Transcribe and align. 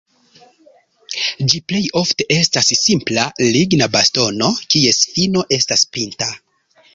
Ĝi 1.51 1.59
plej 1.71 1.81
ofte 2.01 2.25
estas 2.35 2.71
simpla 2.79 3.27
ligna 3.57 3.89
bastono, 3.97 4.49
kies 4.75 5.01
fino 5.13 5.45
estas 5.61 5.85
pinta. 5.99 6.33